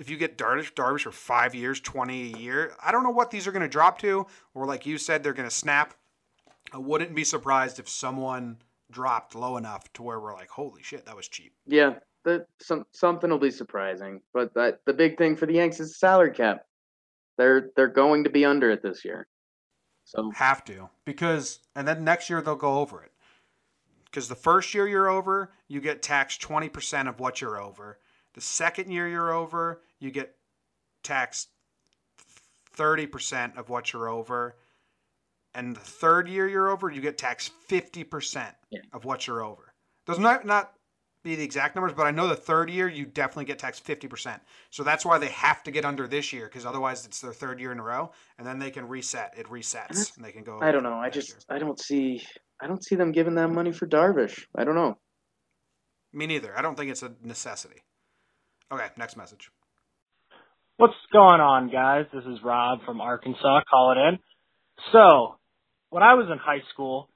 [0.00, 2.74] if you get Darvish Darvish for five years, twenty a year.
[2.82, 5.32] I don't know what these are going to drop to, or like you said, they're
[5.32, 5.94] going to snap.
[6.72, 8.58] I wouldn't be surprised if someone
[8.90, 11.54] dropped low enough to where we're like, holy shit, that was cheap.
[11.66, 14.20] yeah, the, some something will be surprising.
[14.32, 16.66] But that the big thing for the Yanks is the salary cap.
[17.38, 19.26] They're they're going to be under it this year.
[20.04, 23.11] So Have to because, and then next year they'll go over it.
[24.12, 27.98] Because the first year you're over, you get taxed twenty percent of what you're over.
[28.34, 30.36] The second year you're over, you get
[31.02, 31.48] taxed
[32.74, 34.56] thirty percent of what you're over.
[35.54, 38.80] And the third year you're over, you get taxed fifty percent Yeah.
[38.92, 39.72] of what you're over.
[40.06, 40.72] Those might not
[41.22, 44.08] be the exact numbers, but I know the third year you definitely get taxed fifty
[44.08, 44.42] percent.
[44.68, 47.60] So that's why they have to get under this year, because otherwise it's their third
[47.60, 49.32] year in a row, and then they can reset.
[49.38, 50.58] It resets, and they can go.
[50.60, 50.94] I don't know.
[50.94, 51.38] I just year.
[51.48, 52.22] I don't see
[52.62, 54.46] I don't see them giving that money for Darvish.
[54.54, 54.96] I don't know.
[56.12, 56.56] Me neither.
[56.56, 57.82] I don't think it's a necessity.
[58.70, 59.50] Okay, next message.
[60.76, 62.06] What's going on, guys?
[62.14, 64.18] This is Rob from Arkansas calling in.
[64.92, 65.38] So,
[65.90, 67.08] when I was in high school,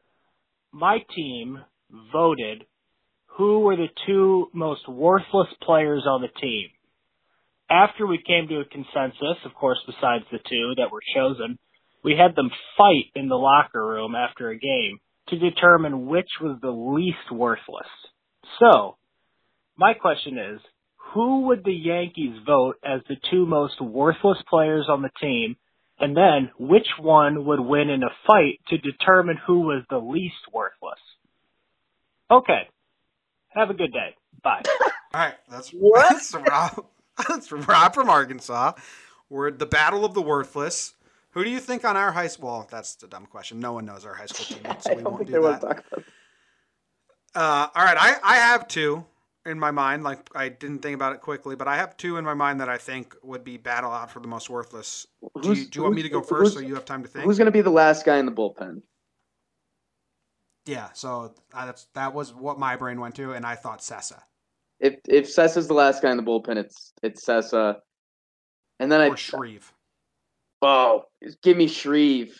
[0.73, 1.61] my team
[2.13, 2.65] voted
[3.39, 6.71] who were the two most worthless players on the team.
[7.71, 11.57] After we came to a consensus, of course, besides the two that were chosen,
[12.03, 16.59] we had them fight in the locker room after a game to determine which was
[16.61, 17.89] the least worthless.
[18.61, 18.97] So,
[19.77, 20.61] my question is,
[21.13, 25.57] who would the Yankees vote as the two most worthless players on the team,
[25.99, 30.35] and then which one would win in a fight to determine who was the least
[30.53, 31.01] worthless?
[32.31, 32.69] Okay.
[33.49, 34.15] Have a good day.
[34.43, 34.63] Bye.
[35.15, 36.09] All right, that's What?
[36.11, 36.87] That's Rob.
[37.29, 38.73] That's Rob from Arkansas.
[39.31, 40.95] We're at the battle of the worthless.
[41.37, 42.51] Who do you think on our high school?
[42.51, 43.61] Well, that's the dumb question.
[43.61, 45.41] No one knows our high school team, so I we don't won't think do they
[45.43, 45.63] that.
[45.63, 46.05] talk about
[47.35, 49.07] Uh, all right, I, I have two
[49.47, 50.05] in my mind.
[50.05, 52.69] Like I didn't think about it quickly, but I have two in my mind that
[52.71, 55.07] I think would be battle out for the most worthless.
[55.43, 57.25] Do you, do you want me to go first, so you have time to think?
[57.25, 58.83] Who's going to be the last guy in the bullpen?
[60.67, 64.23] Yeah, so uh, that's that was what my brain went to, and I thought Cessa
[64.81, 67.77] If if Cessa's the last guy in the bullpen, it's it's Cessa.
[68.81, 69.73] And then I or Shreve.
[70.67, 71.05] Oh,
[71.43, 72.37] give me Shreve,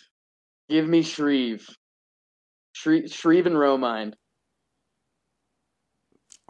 [0.69, 1.67] give me Shreve,
[2.73, 4.15] Shreve, Shreve and Romine.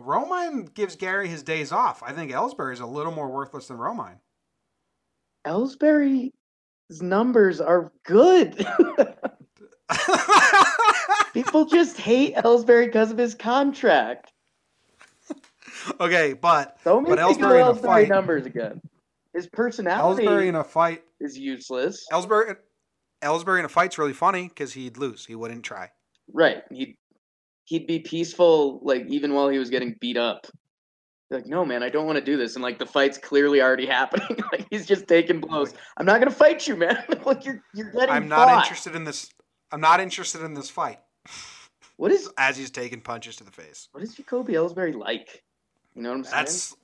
[0.00, 2.02] Romine gives Gary his days off.
[2.02, 4.18] I think Ellsbury is a little more worthless than Romine.
[5.46, 6.32] Ellsbury's
[7.00, 8.56] numbers are good.
[11.32, 14.32] People just hate Ellsbury because of his contract.
[16.00, 18.80] okay, but make But Ellsbury Ellsbury fight- numbers again.
[19.36, 22.06] His personality Ellsbury in a fight, is useless.
[22.10, 22.56] Ellsbury,
[23.22, 25.26] Ellsbury in a fight's really funny because he'd lose.
[25.26, 25.90] He wouldn't try.
[26.32, 26.62] Right.
[26.72, 26.96] He'd
[27.64, 30.46] he'd be peaceful, like even while he was getting beat up.
[31.28, 32.54] Like, no, man, I don't want to do this.
[32.54, 34.38] And like the fight's clearly already happening.
[34.52, 35.74] like he's just taking blows.
[35.98, 37.04] I'm not gonna fight you, man.
[37.26, 38.08] like you're you're getting.
[38.08, 38.64] I'm not fought.
[38.64, 39.28] interested in this.
[39.70, 41.00] I'm not interested in this fight.
[41.98, 43.88] What is As he's taking punches to the face.
[43.92, 45.42] what is Jacoby Ellsbury like?
[45.94, 46.36] You know what I'm saying?
[46.36, 46.76] That's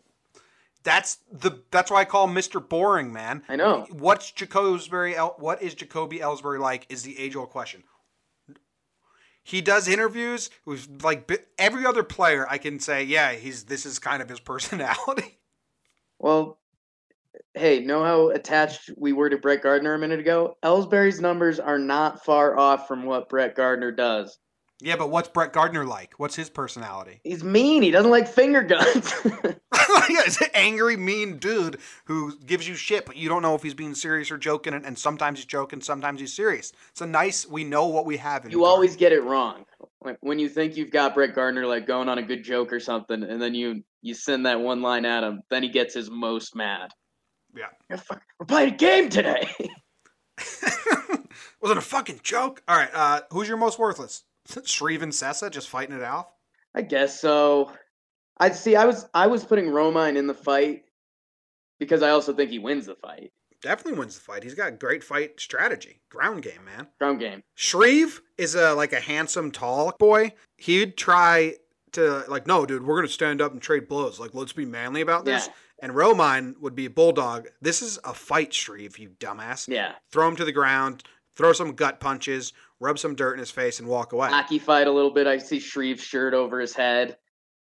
[0.82, 2.66] that's the that's why I call him Mr.
[2.66, 3.42] Boring, man.
[3.48, 3.86] I know.
[3.90, 7.84] What's Jacoby El, what is Jacoby Ellsbury like is the age old question.
[9.44, 12.46] He does interviews with like every other player.
[12.48, 15.38] I can say, yeah, he's this is kind of his personality.
[16.18, 16.58] Well,
[17.54, 20.56] hey, know how attached we were to Brett Gardner a minute ago?
[20.62, 24.38] Ellsbury's numbers are not far off from what Brett Gardner does.
[24.82, 26.14] Yeah, but what's Brett Gardner like?
[26.16, 27.20] What's his personality?
[27.22, 27.82] He's mean.
[27.82, 29.12] He doesn't like finger guns.
[30.10, 33.62] yeah, he's an angry, mean dude who gives you shit, but you don't know if
[33.62, 34.74] he's being serious or joking.
[34.74, 36.72] And, and sometimes he's joking, sometimes he's serious.
[36.90, 37.46] It's a nice.
[37.46, 38.44] We know what we have.
[38.44, 39.64] In you always get it wrong
[40.00, 42.80] when, when you think you've got Brett Gardner like going on a good joke or
[42.80, 45.42] something, and then you you send that one line at him.
[45.48, 46.90] Then he gets his most mad.
[47.56, 47.96] Yeah.
[47.96, 49.48] Fuck- We're playing a game today.
[51.60, 52.62] Was it a fucking joke?
[52.66, 54.24] All right, uh, who's your most worthless?
[54.64, 56.30] Shreve and Cessa just fighting it out.
[56.74, 57.72] I guess so.
[58.38, 58.76] I see.
[58.76, 60.84] I was I was putting Romine in the fight
[61.78, 63.32] because I also think he wins the fight.
[63.60, 64.42] Definitely wins the fight.
[64.42, 66.88] He's got great fight strategy, ground game, man.
[66.98, 67.42] Ground game.
[67.54, 70.32] Shreve is a like a handsome, tall boy.
[70.56, 71.54] He'd try
[71.92, 74.18] to like, no, dude, we're gonna stand up and trade blows.
[74.18, 75.46] Like, let's be manly about this.
[75.46, 75.52] Yeah.
[75.82, 77.48] And Romine would be a bulldog.
[77.60, 79.68] This is a fight, Shreve, you dumbass.
[79.68, 79.92] Yeah.
[80.10, 81.02] Throw him to the ground,
[81.36, 84.28] throw some gut punches, rub some dirt in his face, and walk away.
[84.28, 85.26] Hockey fight a little bit.
[85.26, 87.16] I see Shreve's shirt over his head.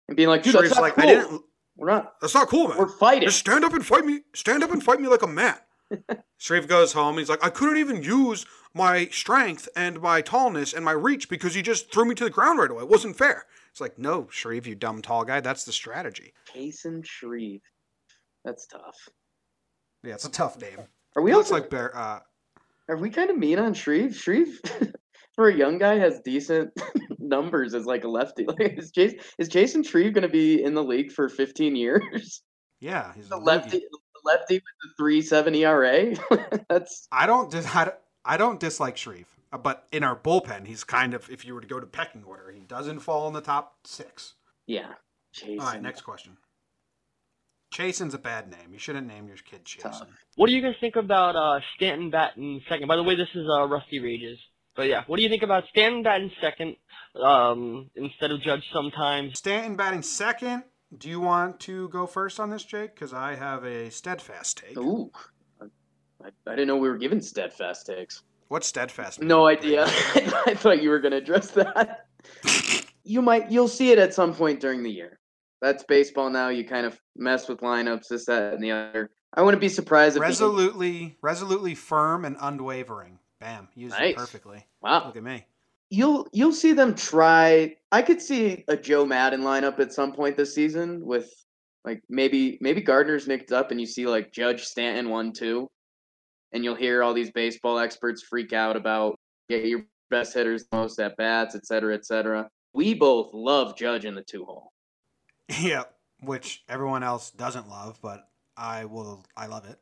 [0.07, 1.03] and being like, dude, Sharif's that's not like, cool.
[1.03, 1.41] I didn't.
[1.75, 2.19] We're not.
[2.21, 2.77] That's not cool, man.
[2.77, 3.27] We're fighting.
[3.27, 4.21] Just stand up and fight me.
[4.35, 5.55] Stand up and fight me like a man.
[6.37, 7.17] Sharif goes home.
[7.17, 11.55] He's like, I couldn't even use my strength and my tallness and my reach because
[11.55, 12.83] he just threw me to the ground right away.
[12.83, 13.45] It wasn't fair.
[13.71, 15.39] It's like, no, Sharif, you dumb tall guy.
[15.39, 16.33] That's the strategy.
[16.53, 17.61] Chasen Shreve.
[18.43, 19.09] That's tough.
[20.03, 20.79] Yeah, it's a tough name.
[21.15, 21.95] Are we also like Bear.
[21.97, 22.19] Uh,
[22.87, 24.15] are we kind of mean on Shreve?
[24.15, 24.59] Shreve
[25.39, 26.69] for a young guy has decent
[27.17, 28.45] numbers as like a lefty.
[28.45, 32.41] Like is Jason is Chasen Shreve going to be in the league for 15 years?
[32.81, 33.81] yeah, he's The a lefty,
[34.25, 34.55] lefty.
[34.55, 36.13] with the three seven ERA.
[36.69, 37.49] That's I don't.
[37.49, 41.29] Dis- I don't- I don't dislike Sharif, uh, but in our bullpen, he's kind of.
[41.29, 44.33] If you were to go to pecking order, he doesn't fall in the top six.
[44.67, 44.91] yeah.
[45.31, 45.59] Jason.
[45.61, 46.35] All right, next question.
[47.73, 48.73] Chasen's a bad name.
[48.73, 49.81] You shouldn't name your kid Chasen.
[49.83, 50.07] Tough.
[50.35, 52.87] What do you guys think about uh, Stanton batting second?
[52.87, 54.37] By the way, this is uh, Rusty Rages.
[54.75, 56.75] But yeah, what do you think about Stanton batting second
[57.21, 59.37] um, instead of Judge sometimes?
[59.37, 60.63] Stanton batting second.
[60.97, 62.95] Do you want to go first on this, Jake?
[62.95, 64.77] Because I have a steadfast take.
[64.77, 65.11] Ooh.
[65.61, 68.23] I, I didn't know we were given steadfast takes.
[68.47, 69.19] What's steadfast?
[69.19, 69.27] mean?
[69.27, 69.83] No idea.
[69.87, 72.07] I thought you were going to address that.
[73.03, 75.19] you might you'll see it at some point during the year.
[75.61, 76.49] That's baseball now.
[76.49, 79.11] You kind of mess with lineups, this, that, and the other.
[79.33, 83.19] I wouldn't be surprised if he- resolutely, resolutely firm and unwavering.
[83.39, 84.11] Bam, used Nice.
[84.11, 84.65] it perfectly.
[84.81, 85.05] wow.
[85.05, 85.45] Look at me.
[85.91, 87.75] You'll you'll see them try.
[87.91, 91.33] I could see a Joe Maddon lineup at some point this season with
[91.85, 95.67] like maybe maybe Gardner's nicked up and you see like Judge Stanton one two,
[96.51, 99.15] and you'll hear all these baseball experts freak out about
[99.49, 102.47] get your best hitters most at bats, et cetera, et cetera.
[102.73, 104.71] We both love Judge in the two hole.
[105.59, 105.85] Yeah,
[106.21, 109.25] which everyone else doesn't love, but I will.
[109.35, 109.79] I love it.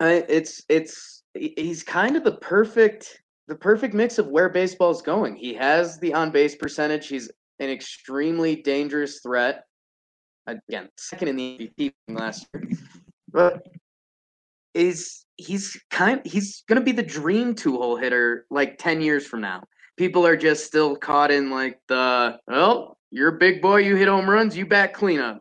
[0.00, 5.36] It's it's he's kind of the perfect the perfect mix of where baseball's going.
[5.36, 7.08] He has the on base percentage.
[7.08, 7.30] He's
[7.60, 9.64] an extremely dangerous threat.
[10.46, 12.70] Again, second in the MVP last year,
[13.32, 13.66] but
[14.74, 19.26] is he's kind he's going to be the dream two hole hitter like ten years
[19.26, 19.62] from now.
[19.96, 24.08] People are just still caught in like the well, you're a big boy, you hit
[24.08, 25.40] home runs, you bat cleanup,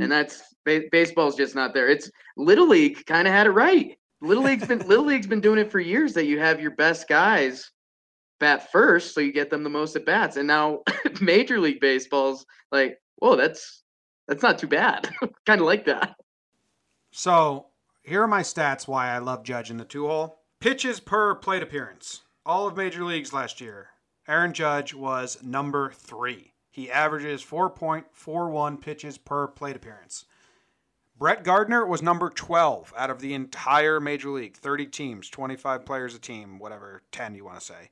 [0.00, 1.88] and that's ba- baseball's just not there.
[1.88, 3.96] It's Little League kind of had it right.
[4.20, 7.08] Little League's been Little League's been doing it for years that you have your best
[7.08, 7.70] guys
[8.40, 10.36] bat first so you get them the most at bats.
[10.36, 10.80] And now
[11.20, 13.82] Major League Baseball's like, whoa, that's
[14.28, 15.10] that's not too bad.
[15.46, 16.14] kind of like that.
[17.10, 17.66] So
[18.02, 20.38] here are my stats why I love Judge in the two hole.
[20.60, 22.22] Pitches per plate appearance.
[22.46, 23.88] All of major leagues last year.
[24.28, 26.51] Aaron Judge was number three.
[26.72, 30.24] He averages 4.41 pitches per plate appearance.
[31.18, 34.56] Brett Gardner was number 12 out of the entire major league.
[34.56, 37.90] 30 teams, 25 players a team, whatever, 10 you want to say.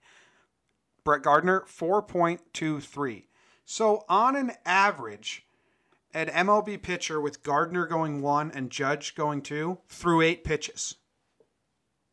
[1.04, 3.24] Brett Gardner, 4.23.
[3.66, 5.46] So on an average,
[6.14, 10.96] an MLB pitcher with Gardner going one and Judge going two threw eight pitches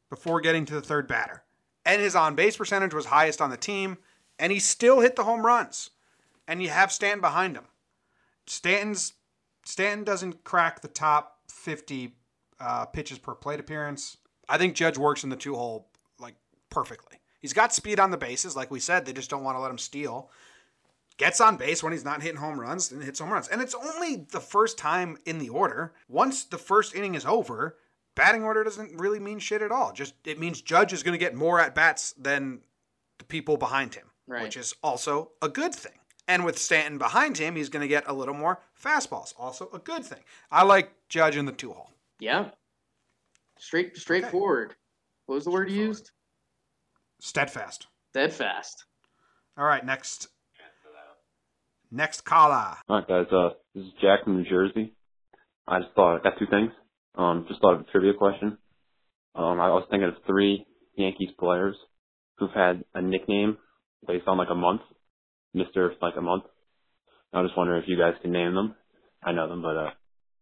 [0.10, 1.44] before getting to the third batter.
[1.86, 3.98] And his on base percentage was highest on the team,
[4.38, 5.92] and he still hit the home runs.
[6.48, 7.66] And you have Stanton behind him.
[8.46, 9.14] Stanton's
[9.66, 12.14] Stanton doesn't crack the top 50
[12.60, 14.18] uh, pitches per plate appearance.
[14.48, 16.36] I think Judge works in the two hole like
[16.70, 17.20] perfectly.
[17.42, 19.06] He's got speed on the bases, like we said.
[19.06, 20.32] They just don't want to let him steal
[21.18, 23.48] gets on base when he's not hitting home runs and hits home runs.
[23.48, 25.94] And it's only the first time in the order.
[26.08, 27.76] Once the first inning is over,
[28.16, 29.92] batting order doesn't really mean shit at all.
[29.92, 32.62] Just it means Judge is going to get more at bats than
[33.18, 34.44] the people behind him, Right.
[34.44, 35.94] which is also a good thing.
[36.28, 39.80] And with Stanton behind him, he's going to get a little more fastballs, also a
[39.80, 40.20] good thing.
[40.52, 41.92] I like Judge in the two hole.
[42.20, 42.50] Yeah.
[43.58, 44.76] Straight straightforward.
[45.26, 46.12] What was the word you used?
[47.20, 47.88] Steadfast.
[48.12, 48.86] Steadfast.
[49.58, 50.28] All right, next.
[51.90, 52.76] Next caller.
[52.90, 53.28] All right, guys.
[53.32, 54.94] Uh, this is Jack from New Jersey.
[55.68, 56.72] I just thought I got two things.
[57.16, 58.58] Um, just thought of a trivia question.
[59.36, 61.76] Um, I was thinking of three Yankees players
[62.38, 63.58] who've had a nickname
[64.06, 64.82] based on like a month,
[65.58, 66.44] Mister like a month.
[67.34, 68.76] I was just wondering if you guys can name them.
[69.24, 69.90] I know them, but uh,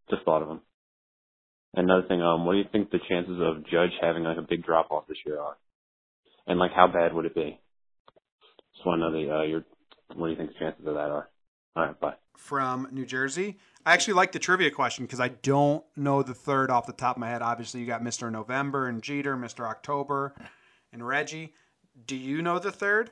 [0.10, 0.62] just thought of them.
[1.74, 4.64] Another thing, um, what do you think the chances of Judge having like a big
[4.64, 5.58] drop off this year are?
[6.48, 7.60] And like, how bad would it be?
[8.76, 9.64] Just want to know the uh, your
[10.16, 11.30] what do you think the chances of that are?
[11.76, 12.14] All right, bye.
[12.38, 13.58] from New Jersey.
[13.86, 17.18] I actually like the trivia question because I don't know the third off the top
[17.18, 17.42] of my head.
[17.42, 18.32] Obviously, you got Mr.
[18.32, 19.68] November and Jeter, Mr.
[19.68, 20.34] October,
[20.94, 21.54] and Reggie.
[22.08, 23.12] Do you know the third?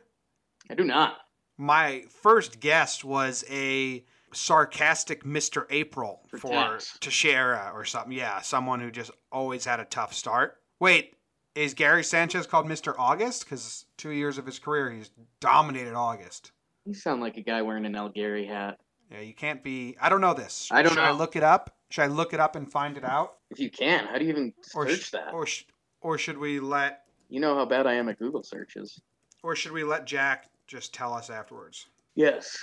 [0.69, 1.17] I do not.
[1.57, 5.65] My first guess was a sarcastic Mr.
[5.69, 6.79] April For for.
[6.99, 8.11] Teixeira or something.
[8.13, 10.57] Yeah, someone who just always had a tough start.
[10.79, 11.15] Wait,
[11.55, 12.95] is Gary Sanchez called Mr.
[12.97, 13.45] August?
[13.45, 16.51] Because two years of his career, he's dominated August.
[16.85, 18.79] You sound like a guy wearing an El Gary hat.
[19.11, 19.95] Yeah, you can't be.
[20.01, 20.67] I don't know this.
[20.71, 21.01] I don't know.
[21.03, 21.75] Should I look it up?
[21.91, 24.31] Should I look it up and find it out, If you can, how do you
[24.31, 25.31] even or search sh- that?
[25.33, 25.65] or sh-
[26.01, 28.99] or should we let You know how bad I am at Google searches.
[29.43, 31.87] or should we let Jack just tell us afterwards?
[32.15, 32.57] Yes.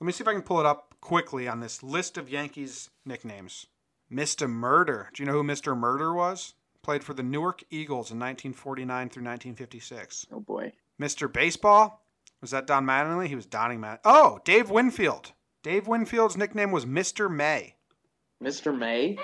[0.00, 2.90] Let me see if I can pull it up quickly on this list of Yankees
[3.04, 3.66] nicknames.
[4.12, 4.48] Mr.
[4.48, 5.10] Murder.
[5.14, 5.76] Do you know who Mr.
[5.76, 6.54] Murder was?
[6.82, 10.26] Played for the Newark Eagles in 1949 through 1956.
[10.32, 10.72] Oh boy.
[11.00, 11.32] Mr.
[11.32, 12.02] Baseball.
[12.40, 13.26] Was that Don Mattingly?
[13.28, 14.00] He was Donnie Matt.
[14.04, 15.32] Oh, Dave Winfield.
[15.62, 17.30] Dave Winfield's nickname was Mr.
[17.34, 17.74] May.
[18.42, 18.76] Mr.
[18.76, 19.16] May.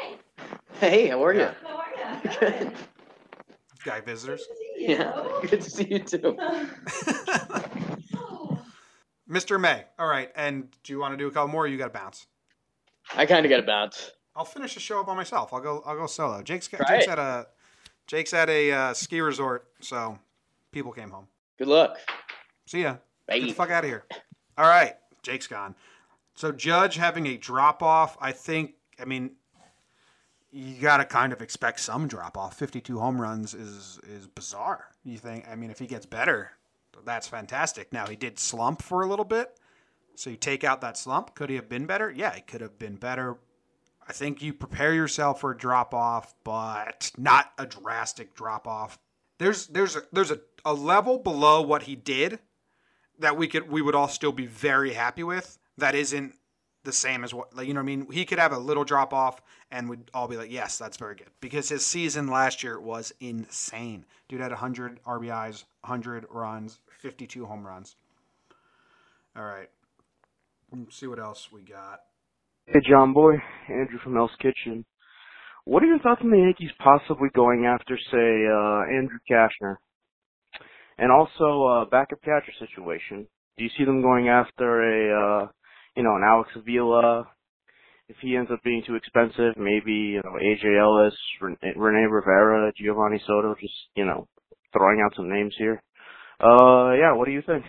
[0.80, 1.50] Hey, how are Yeah.
[1.62, 1.68] you?
[1.68, 2.30] How are you?
[2.40, 2.72] Good.
[3.84, 4.46] Guy visitors.
[4.76, 5.12] Yeah.
[5.42, 6.36] Good to see you too.
[9.30, 9.60] Mr.
[9.60, 9.84] May.
[9.98, 10.30] All right.
[10.34, 11.64] And do you want to do a couple more?
[11.64, 12.26] Or you got to bounce.
[13.14, 14.12] I kind of got a bounce.
[14.36, 15.52] I'll finish the show by myself.
[15.52, 15.82] I'll go.
[15.84, 16.42] I'll go solo.
[16.42, 17.46] Jake's got, Jake's at a
[18.06, 20.18] Jake's at a uh, ski resort, so
[20.72, 21.26] people came home.
[21.58, 21.96] Good luck.
[22.66, 22.96] See ya.
[23.26, 23.38] Bye.
[23.38, 24.04] Get the fuck out of here.
[24.56, 25.74] All right, Jake's gone.
[26.34, 28.74] So Judge having a drop off, I think.
[29.00, 29.32] I mean,
[30.50, 32.56] you got to kind of expect some drop off.
[32.56, 34.86] Fifty-two home runs is is bizarre.
[35.04, 35.46] You think?
[35.50, 36.52] I mean, if he gets better,
[37.04, 37.92] that's fantastic.
[37.92, 39.58] Now he did slump for a little bit,
[40.14, 41.34] so you take out that slump.
[41.34, 42.10] Could he have been better?
[42.10, 43.38] Yeah, he could have been better.
[44.06, 48.98] I think you prepare yourself for a drop off, but not a drastic drop off.
[49.38, 52.40] There's there's a, there's a, a level below what he did
[53.18, 55.58] that we could we would all still be very happy with.
[55.78, 56.34] That isn't
[56.84, 58.06] the same as what like you know what I mean.
[58.10, 59.40] He could have a little drop off
[59.70, 63.12] and we'd all be like, yes, that's very good because his season last year was
[63.20, 64.04] insane.
[64.28, 67.96] Dude had 100 RBIs, 100 runs, 52 home runs.
[69.36, 69.68] All right,
[70.72, 72.00] Let's see what else we got.
[72.66, 73.34] Hey, John Boy,
[73.68, 74.84] Andrew from Hell's Kitchen.
[75.64, 79.76] What are your thoughts on the Yankees possibly going after, say, uh, Andrew Cashner?
[80.98, 83.26] And also, uh, backup catcher situation.
[83.58, 85.48] Do you see them going after a, uh,
[85.96, 87.26] you know, an Alex Avila?
[88.08, 92.72] If he ends up being too expensive, maybe, you know, AJ Ellis, Ren- Rene Rivera,
[92.72, 94.26] Geovany Soto, just, you know,
[94.72, 95.82] throwing out some names here.
[96.40, 97.64] Uh, yeah, what do you think?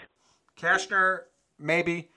[0.60, 1.20] Cashner,
[1.60, 2.10] maybe.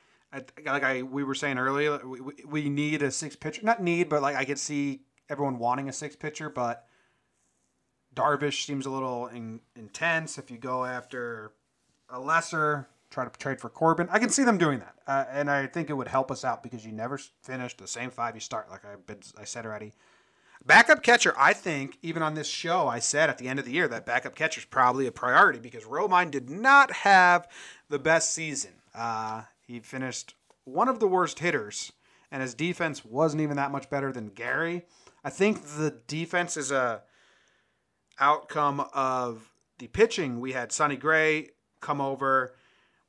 [0.64, 3.60] Like I we were saying earlier, we, we, we need a six pitcher.
[3.62, 6.86] Not need, but like I could see everyone wanting a six pitcher, but
[8.14, 10.38] Darvish seems a little in, intense.
[10.38, 11.52] If you go after
[12.08, 15.50] a lesser, try to trade for Corbin, I can see them doing that, uh, and
[15.50, 18.40] I think it would help us out because you never finish the same five you
[18.40, 18.68] start.
[18.70, 19.92] Like I've been, I said already.
[20.66, 23.72] Backup catcher, I think, even on this show, I said at the end of the
[23.72, 27.46] year that backup catcher is probably a priority because Romine did not have
[27.90, 28.72] the best season.
[28.94, 31.92] Uh, he finished one of the worst hitters,
[32.30, 34.86] and his defense wasn't even that much better than Gary.
[35.22, 37.02] I think the defense is a
[38.18, 40.40] outcome of the pitching.
[40.40, 41.50] We had Sonny Gray
[41.80, 42.54] come over.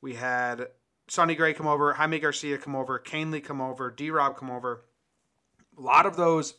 [0.06, 0.68] We had
[1.08, 4.84] Sonny Gray come over, Jaime Garcia come over, Kahnle come over, D Rob come over.
[5.76, 6.54] A lot of those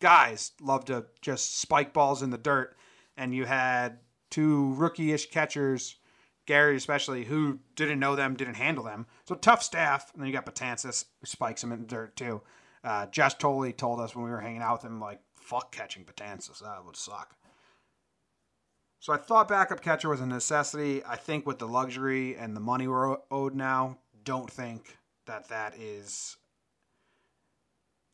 [0.00, 2.74] guys love to just spike balls in the dirt.
[3.14, 3.98] And you had
[4.30, 5.96] two rookie ish catchers,
[6.46, 9.04] Gary especially, who didn't know them, didn't handle them.
[9.26, 10.10] So tough staff.
[10.14, 12.40] And then you got Betances, who spikes them in the dirt too.
[12.82, 16.06] Uh, Josh Tolley told us when we were hanging out with him, like, fuck catching
[16.06, 16.60] Betances.
[16.60, 17.36] That would suck.
[19.00, 21.02] So I thought backup catcher was a necessity.
[21.04, 25.74] I think with the luxury and the money we're owed now, don't think that that
[25.78, 26.36] is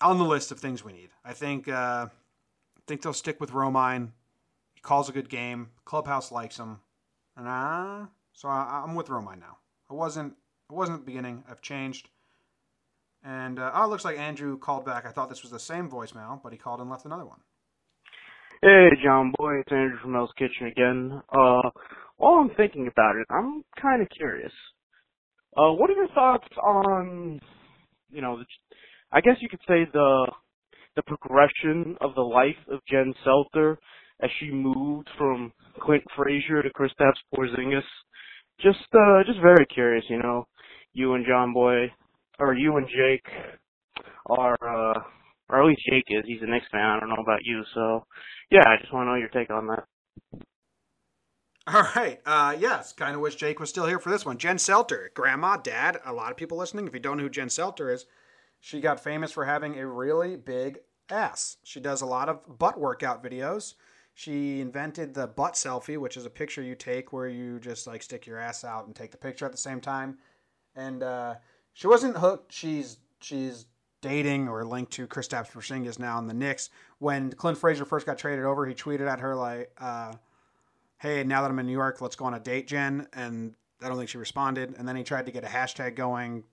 [0.01, 1.11] on the list of things we need.
[1.25, 4.11] I think uh, I think they'll stick with Romine.
[4.75, 5.71] He calls a good game.
[5.85, 6.81] Clubhouse likes him,
[7.37, 9.59] and uh, so I, I'm with Romine now.
[9.91, 10.35] I wasn't
[10.71, 11.45] I wasn't at the beginning.
[11.49, 12.09] I've changed.
[13.25, 15.07] And uh, oh, it looks like Andrew called back.
[15.07, 17.39] I thought this was the same voicemail, but he called and left another one.
[18.65, 21.21] Hey, John Boy, it's Andrew from Hell's Kitchen again.
[21.33, 21.69] Uh,
[22.17, 24.53] while I'm thinking about it, I'm kind of curious.
[25.57, 27.41] Uh, what are your thoughts on,
[28.13, 28.45] you know, the,
[29.11, 30.27] I guess you could say the
[30.97, 33.77] the progression of the life of Jen Selter
[34.23, 37.83] as she moved from Clint Frazier to Kristaps Porzingis.
[38.61, 40.47] Just, uh, just very curious, you know.
[40.93, 41.93] You and John Boy,
[42.39, 43.27] or you and Jake,
[44.27, 45.01] are, uh,
[45.53, 46.25] or at least Jake is.
[46.27, 46.81] He's a Knicks fan.
[46.81, 48.07] I don't know about you, so
[48.51, 49.85] yeah, I just want to know your take on that.
[51.69, 52.21] All right.
[52.27, 54.39] Uh, yes, kind of wish Jake was still here for this one.
[54.39, 56.89] Jen Selter, grandma, dad, a lot of people listening.
[56.89, 58.07] If you don't know who Jen Selter is,
[58.59, 61.59] she got famous for having a really big ass.
[61.63, 63.75] She does a lot of butt workout videos.
[64.15, 68.03] She invented the butt selfie, which is a picture you take where you just like
[68.03, 70.19] stick your ass out and take the picture at the same time.
[70.75, 71.37] And uh,
[71.75, 72.53] she wasn't hooked.
[72.53, 73.67] She's she's
[74.03, 76.69] dating or linked to Kristaps Porzingis now in the Knicks.
[76.99, 79.71] When Clint Frazier first got traded over, he tweeted at her like.
[79.79, 80.13] Uh,
[80.99, 83.09] hey, now that I'm in New York, let's go on a date, Jen.
[83.15, 84.75] And I don't think she responded.
[84.77, 86.45] And then he tried to get a hashtag going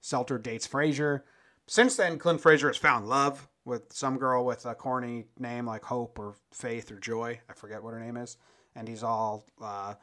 [0.00, 1.24] Seltzer dates Frazier."
[1.66, 5.84] Since then, Clint Frazier has found love with some girl with a corny name like
[5.84, 7.40] Hope or Faith or Joy.
[7.48, 8.36] I forget what her name is.
[8.74, 9.94] And he's all uh,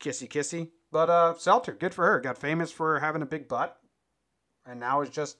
[0.00, 0.70] kissy kissy.
[0.92, 2.20] But uh, Seltzer, good for her.
[2.20, 3.80] Got famous for having a big butt,
[4.66, 5.36] and now is just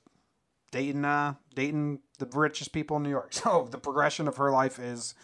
[0.71, 3.33] dating uh, dating the richest people in New York.
[3.45, 5.15] So the progression of her life is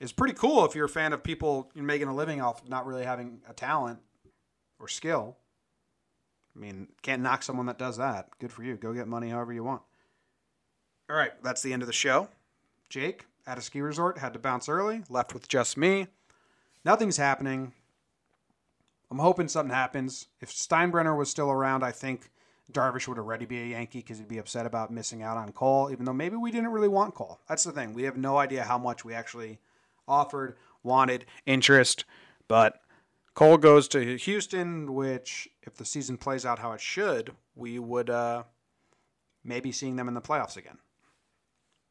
[0.00, 3.04] is pretty cool if you're a fan of people making a living off not really
[3.04, 4.00] having a talent
[4.78, 5.36] or skill.
[6.54, 8.30] I mean, can't knock someone that does that.
[8.40, 8.76] Good for you.
[8.76, 9.82] Go get money however you want.
[11.08, 12.28] All right, that's the end of the show.
[12.88, 16.08] Jake at a ski resort had to bounce early, left with just me.
[16.84, 17.72] Nothing's happening.
[19.10, 20.26] I'm hoping something happens.
[20.40, 22.30] If Steinbrenner was still around, I think
[22.72, 25.90] Darvish would already be a Yankee because he'd be upset about missing out on Cole,
[25.90, 27.40] even though maybe we didn't really want Cole.
[27.48, 27.94] That's the thing.
[27.94, 29.58] We have no idea how much we actually
[30.06, 32.04] offered, wanted, interest,
[32.46, 32.80] but
[33.34, 38.10] Cole goes to Houston, which, if the season plays out how it should, we would
[38.10, 38.42] uh,
[39.44, 40.78] maybe seeing them in the playoffs again,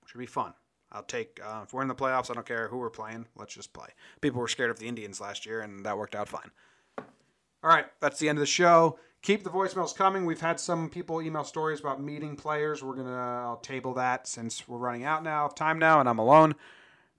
[0.02, 0.54] which would be fun.
[0.92, 2.30] I'll take uh, if we're in the playoffs.
[2.30, 3.28] I don't care who we're playing.
[3.36, 3.88] Let's just play.
[4.22, 6.52] People were scared of the Indians last year, and that worked out fine.
[6.98, 9.00] All right, that's the end of the show.
[9.22, 10.26] Keep the voicemails coming.
[10.26, 12.84] We've had some people email stories about meeting players.
[12.84, 16.20] We're gonna I'll table that since we're running out now of time now, and I'm
[16.20, 16.56] alone.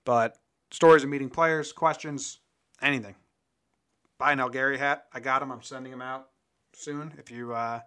[0.04, 0.38] But
[0.70, 2.38] stories of meeting players, questions,
[2.80, 3.14] anything.
[4.18, 5.06] Buy an Gary hat.
[5.12, 5.52] I got them.
[5.52, 6.28] I'm sending them out
[6.72, 7.14] soon.
[7.18, 7.80] If you uh,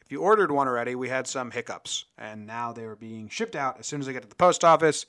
[0.00, 3.56] if you ordered one already, we had some hiccups, and now they are being shipped
[3.56, 5.06] out as soon as they get to the post office.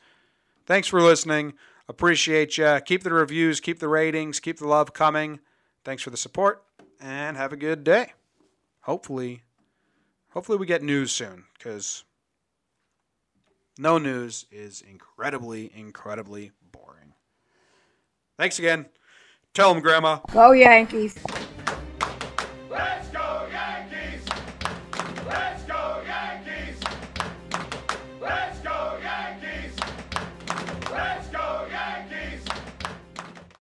[0.65, 1.53] Thanks for listening.
[1.87, 2.79] Appreciate you.
[2.85, 5.39] Keep the reviews, keep the ratings, keep the love coming.
[5.83, 6.63] Thanks for the support,
[7.01, 8.13] and have a good day.
[8.81, 9.41] Hopefully,
[10.29, 12.03] hopefully we get news soon, because
[13.77, 17.13] no news is incredibly, incredibly boring.
[18.37, 18.85] Thanks again.
[19.53, 20.19] Tell them, Grandma.
[20.31, 21.17] Go Yankees.